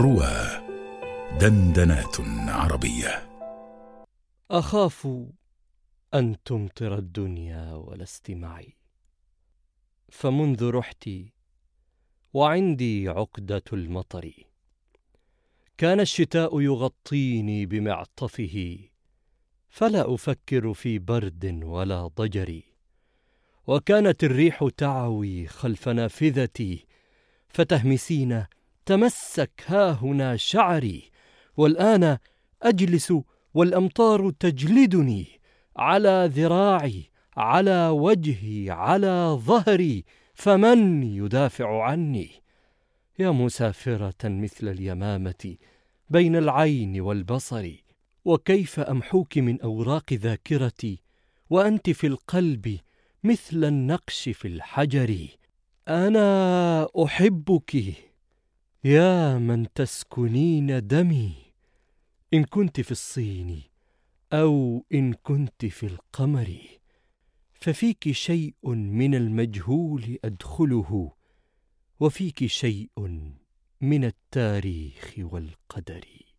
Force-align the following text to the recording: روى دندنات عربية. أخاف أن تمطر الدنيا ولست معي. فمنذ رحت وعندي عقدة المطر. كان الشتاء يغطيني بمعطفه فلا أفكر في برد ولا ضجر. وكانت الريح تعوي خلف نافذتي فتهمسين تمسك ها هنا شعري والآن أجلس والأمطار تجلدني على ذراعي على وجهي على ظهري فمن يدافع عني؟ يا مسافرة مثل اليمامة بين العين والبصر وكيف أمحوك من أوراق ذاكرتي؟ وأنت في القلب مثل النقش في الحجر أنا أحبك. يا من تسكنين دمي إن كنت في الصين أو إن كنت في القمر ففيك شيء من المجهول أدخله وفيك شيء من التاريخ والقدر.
روى 0.00 0.64
دندنات 1.40 2.16
عربية. 2.48 3.30
أخاف 4.50 5.08
أن 6.14 6.36
تمطر 6.44 6.98
الدنيا 6.98 7.74
ولست 7.74 8.30
معي. 8.30 8.76
فمنذ 10.08 10.70
رحت 10.70 11.08
وعندي 12.32 13.08
عقدة 13.08 13.62
المطر. 13.72 14.32
كان 15.78 16.00
الشتاء 16.00 16.60
يغطيني 16.60 17.66
بمعطفه 17.66 18.78
فلا 19.68 20.14
أفكر 20.14 20.74
في 20.74 20.98
برد 20.98 21.60
ولا 21.64 22.06
ضجر. 22.06 22.60
وكانت 23.66 24.24
الريح 24.24 24.68
تعوي 24.76 25.46
خلف 25.46 25.88
نافذتي 25.88 26.86
فتهمسين 27.48 28.46
تمسك 28.90 29.62
ها 29.66 29.90
هنا 29.90 30.36
شعري 30.36 31.10
والآن 31.56 32.18
أجلس 32.62 33.14
والأمطار 33.54 34.30
تجلدني 34.30 35.26
على 35.76 36.30
ذراعي 36.32 37.10
على 37.36 37.88
وجهي 37.88 38.70
على 38.70 39.38
ظهري 39.40 40.04
فمن 40.34 41.02
يدافع 41.02 41.82
عني؟ 41.82 42.30
يا 43.18 43.30
مسافرة 43.30 44.24
مثل 44.24 44.68
اليمامة 44.68 45.56
بين 46.08 46.36
العين 46.36 47.00
والبصر 47.00 47.70
وكيف 48.24 48.80
أمحوك 48.80 49.38
من 49.38 49.60
أوراق 49.60 50.12
ذاكرتي؟ 50.12 51.02
وأنت 51.50 51.90
في 51.90 52.06
القلب 52.06 52.78
مثل 53.24 53.64
النقش 53.64 54.28
في 54.28 54.48
الحجر 54.48 55.26
أنا 55.88 56.88
أحبك. 57.04 58.09
يا 58.84 59.38
من 59.38 59.72
تسكنين 59.74 60.86
دمي 60.86 61.32
إن 62.34 62.44
كنت 62.44 62.80
في 62.80 62.90
الصين 62.90 63.62
أو 64.32 64.84
إن 64.94 65.12
كنت 65.12 65.66
في 65.66 65.86
القمر 65.86 66.56
ففيك 67.54 68.12
شيء 68.12 68.54
من 68.74 69.14
المجهول 69.14 70.18
أدخله 70.24 71.12
وفيك 72.00 72.46
شيء 72.46 72.90
من 73.80 74.04
التاريخ 74.04 75.14
والقدر. 75.18 76.29